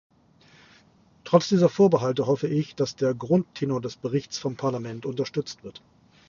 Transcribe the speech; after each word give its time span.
Trotz 1.25 1.49
dieser 1.49 1.69
Vorbehalte 1.69 2.25
hoffe 2.25 2.47
ich, 2.47 2.73
dass 2.73 2.95
der 2.95 3.13
Grundtenor 3.13 3.81
des 3.81 3.97
Berichts 3.97 4.39
vom 4.39 4.55
Parlament 4.55 5.05
unterstützt 5.05 5.63
wird. 5.63 5.83